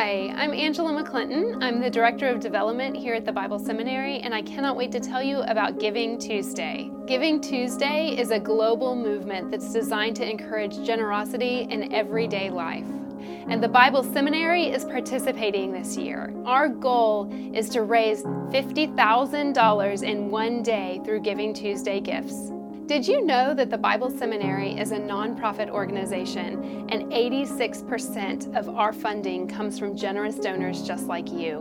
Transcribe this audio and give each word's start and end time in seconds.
Hi, 0.00 0.32
I'm 0.36 0.54
Angela 0.54 0.92
McClinton. 0.92 1.60
I'm 1.60 1.80
the 1.80 1.90
Director 1.90 2.28
of 2.28 2.38
Development 2.38 2.96
here 2.96 3.14
at 3.14 3.24
the 3.24 3.32
Bible 3.32 3.58
Seminary, 3.58 4.20
and 4.20 4.32
I 4.32 4.42
cannot 4.42 4.76
wait 4.76 4.92
to 4.92 5.00
tell 5.00 5.20
you 5.20 5.40
about 5.40 5.80
Giving 5.80 6.20
Tuesday. 6.20 6.88
Giving 7.08 7.40
Tuesday 7.40 8.16
is 8.16 8.30
a 8.30 8.38
global 8.38 8.94
movement 8.94 9.50
that's 9.50 9.72
designed 9.72 10.14
to 10.14 10.30
encourage 10.30 10.86
generosity 10.86 11.66
in 11.68 11.92
everyday 11.92 12.48
life. 12.48 12.86
And 13.48 13.60
the 13.60 13.68
Bible 13.68 14.04
Seminary 14.04 14.66
is 14.66 14.84
participating 14.84 15.72
this 15.72 15.96
year. 15.96 16.32
Our 16.44 16.68
goal 16.68 17.28
is 17.52 17.68
to 17.70 17.82
raise 17.82 18.22
$50,000 18.22 20.02
in 20.04 20.30
one 20.30 20.62
day 20.62 21.00
through 21.04 21.22
Giving 21.22 21.52
Tuesday 21.52 21.98
gifts. 21.98 22.52
Did 22.88 23.06
you 23.06 23.22
know 23.22 23.52
that 23.52 23.68
the 23.68 23.76
Bible 23.76 24.08
Seminary 24.08 24.70
is 24.70 24.92
a 24.92 24.98
nonprofit 24.98 25.68
organization 25.68 26.88
and 26.88 27.12
86% 27.12 28.56
of 28.56 28.70
our 28.70 28.94
funding 28.94 29.46
comes 29.46 29.78
from 29.78 29.94
generous 29.94 30.36
donors 30.36 30.80
just 30.80 31.06
like 31.06 31.30
you? 31.30 31.58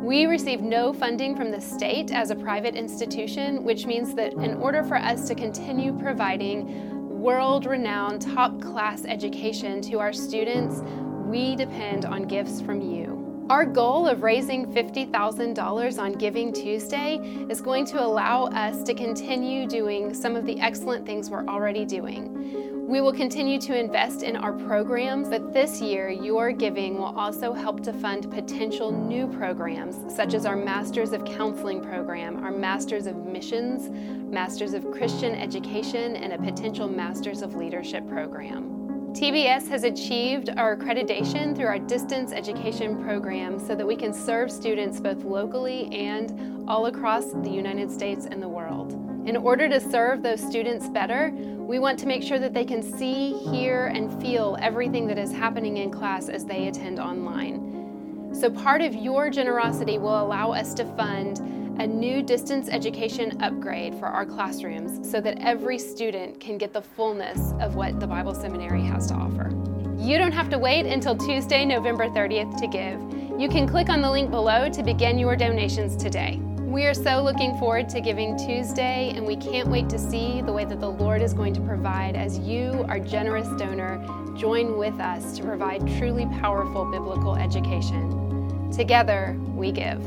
We 0.00 0.24
receive 0.24 0.62
no 0.62 0.94
funding 0.94 1.36
from 1.36 1.50
the 1.50 1.60
state 1.60 2.10
as 2.10 2.30
a 2.30 2.34
private 2.34 2.74
institution, 2.74 3.64
which 3.64 3.84
means 3.84 4.14
that 4.14 4.32
in 4.32 4.54
order 4.54 4.82
for 4.82 4.96
us 4.96 5.28
to 5.28 5.34
continue 5.34 5.92
providing 5.92 7.20
world 7.20 7.66
renowned, 7.66 8.22
top 8.22 8.58
class 8.58 9.04
education 9.04 9.82
to 9.82 9.98
our 9.98 10.14
students, 10.14 10.80
we 11.26 11.54
depend 11.54 12.06
on 12.06 12.22
gifts 12.22 12.62
from 12.62 12.80
you. 12.80 13.35
Our 13.48 13.64
goal 13.64 14.08
of 14.08 14.24
raising 14.24 14.66
$50,000 14.66 15.98
on 16.00 16.12
Giving 16.14 16.52
Tuesday 16.52 17.18
is 17.48 17.60
going 17.60 17.84
to 17.86 18.04
allow 18.04 18.46
us 18.46 18.82
to 18.82 18.92
continue 18.92 19.68
doing 19.68 20.12
some 20.14 20.34
of 20.34 20.46
the 20.46 20.58
excellent 20.58 21.06
things 21.06 21.30
we're 21.30 21.46
already 21.46 21.84
doing. 21.84 22.88
We 22.88 23.00
will 23.00 23.12
continue 23.12 23.60
to 23.60 23.78
invest 23.78 24.24
in 24.24 24.34
our 24.34 24.52
programs, 24.52 25.28
but 25.28 25.52
this 25.52 25.80
year, 25.80 26.08
your 26.08 26.50
giving 26.50 26.98
will 26.98 27.16
also 27.16 27.52
help 27.52 27.84
to 27.84 27.92
fund 27.92 28.28
potential 28.32 28.90
new 28.90 29.28
programs, 29.28 30.12
such 30.12 30.34
as 30.34 30.44
our 30.44 30.56
Masters 30.56 31.12
of 31.12 31.24
Counseling 31.24 31.80
program, 31.80 32.42
our 32.42 32.50
Masters 32.50 33.06
of 33.06 33.14
Missions, 33.26 33.90
Masters 34.28 34.74
of 34.74 34.90
Christian 34.90 35.36
Education, 35.36 36.16
and 36.16 36.32
a 36.32 36.38
potential 36.38 36.88
Masters 36.88 37.42
of 37.42 37.54
Leadership 37.54 38.08
program. 38.08 38.85
TBS 39.12 39.68
has 39.68 39.84
achieved 39.84 40.50
our 40.56 40.76
accreditation 40.76 41.56
through 41.56 41.66
our 41.66 41.78
distance 41.78 42.32
education 42.32 43.02
program 43.02 43.58
so 43.58 43.74
that 43.74 43.86
we 43.86 43.96
can 43.96 44.12
serve 44.12 44.50
students 44.50 45.00
both 45.00 45.24
locally 45.24 45.86
and 45.94 46.68
all 46.68 46.86
across 46.86 47.26
the 47.32 47.48
United 47.50 47.90
States 47.90 48.26
and 48.26 48.42
the 48.42 48.48
world. 48.48 48.92
In 49.26 49.36
order 49.36 49.68
to 49.68 49.80
serve 49.80 50.22
those 50.22 50.40
students 50.40 50.88
better, 50.88 51.30
we 51.32 51.78
want 51.78 51.98
to 52.00 52.06
make 52.06 52.22
sure 52.22 52.38
that 52.38 52.52
they 52.52 52.64
can 52.64 52.82
see, 52.82 53.32
hear, 53.50 53.86
and 53.86 54.20
feel 54.20 54.58
everything 54.60 55.06
that 55.06 55.18
is 55.18 55.32
happening 55.32 55.78
in 55.78 55.90
class 55.90 56.28
as 56.28 56.44
they 56.44 56.68
attend 56.68 56.98
online. 56.98 58.32
So, 58.32 58.50
part 58.50 58.82
of 58.82 58.94
your 58.94 59.30
generosity 59.30 59.98
will 59.98 60.20
allow 60.20 60.52
us 60.52 60.74
to 60.74 60.84
fund 60.96 61.40
a 61.78 61.86
new 61.86 62.22
distance 62.22 62.68
education 62.70 63.42
upgrade 63.42 63.94
for 63.96 64.06
our 64.06 64.24
classrooms 64.24 65.08
so 65.08 65.20
that 65.20 65.38
every 65.40 65.78
student 65.78 66.40
can 66.40 66.56
get 66.56 66.72
the 66.72 66.80
fullness 66.80 67.52
of 67.60 67.74
what 67.74 68.00
the 68.00 68.06
Bible 68.06 68.34
Seminary 68.34 68.82
has 68.82 69.08
to 69.08 69.14
offer. 69.14 69.50
You 69.98 70.16
don't 70.16 70.32
have 70.32 70.48
to 70.50 70.58
wait 70.58 70.86
until 70.86 71.14
Tuesday, 71.14 71.64
November 71.64 72.08
30th 72.08 72.58
to 72.60 72.66
give. 72.66 73.40
You 73.40 73.48
can 73.50 73.68
click 73.68 73.90
on 73.90 74.00
the 74.00 74.10
link 74.10 74.30
below 74.30 74.70
to 74.70 74.82
begin 74.82 75.18
your 75.18 75.36
donations 75.36 75.96
today. 75.96 76.40
We 76.66 76.84
are 76.86 76.94
so 76.94 77.22
looking 77.22 77.58
forward 77.58 77.88
to 77.90 78.00
Giving 78.00 78.36
Tuesday, 78.38 79.12
and 79.14 79.26
we 79.26 79.36
can't 79.36 79.68
wait 79.68 79.88
to 79.90 79.98
see 79.98 80.40
the 80.42 80.52
way 80.52 80.64
that 80.64 80.80
the 80.80 80.90
Lord 80.90 81.20
is 81.20 81.34
going 81.34 81.52
to 81.54 81.60
provide 81.60 82.16
as 82.16 82.38
you, 82.38 82.86
our 82.88 82.98
generous 82.98 83.48
donor, 83.58 84.04
join 84.36 84.78
with 84.78 84.98
us 84.98 85.36
to 85.36 85.42
provide 85.42 85.86
truly 85.98 86.26
powerful 86.40 86.90
biblical 86.90 87.36
education. 87.36 88.70
Together, 88.72 89.38
we 89.54 89.72
give. 89.72 90.02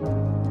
Bye. 0.00 0.45